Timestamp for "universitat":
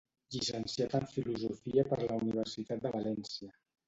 2.21-2.81